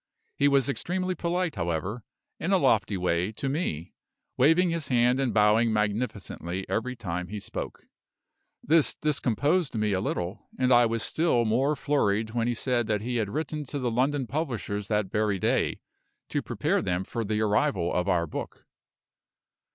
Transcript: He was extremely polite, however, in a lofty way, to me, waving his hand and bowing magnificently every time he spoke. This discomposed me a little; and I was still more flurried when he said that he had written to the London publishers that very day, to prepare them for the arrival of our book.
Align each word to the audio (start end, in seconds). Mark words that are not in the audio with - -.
He 0.35 0.47
was 0.47 0.67
extremely 0.67 1.13
polite, 1.13 1.53
however, 1.57 2.03
in 2.39 2.51
a 2.51 2.57
lofty 2.57 2.97
way, 2.97 3.31
to 3.33 3.47
me, 3.47 3.93
waving 4.35 4.71
his 4.71 4.87
hand 4.87 5.19
and 5.19 5.31
bowing 5.31 5.71
magnificently 5.71 6.65
every 6.67 6.95
time 6.95 7.27
he 7.27 7.39
spoke. 7.39 7.83
This 8.63 8.95
discomposed 8.95 9.75
me 9.75 9.93
a 9.93 10.01
little; 10.01 10.47
and 10.57 10.73
I 10.73 10.87
was 10.87 11.03
still 11.03 11.45
more 11.45 11.75
flurried 11.75 12.31
when 12.31 12.47
he 12.47 12.55
said 12.55 12.87
that 12.87 13.01
he 13.03 13.17
had 13.17 13.29
written 13.29 13.63
to 13.65 13.77
the 13.77 13.91
London 13.91 14.25
publishers 14.25 14.87
that 14.87 15.11
very 15.11 15.37
day, 15.37 15.81
to 16.29 16.41
prepare 16.41 16.81
them 16.81 17.03
for 17.03 17.23
the 17.23 17.39
arrival 17.41 17.93
of 17.93 18.09
our 18.09 18.25
book. 18.25 18.65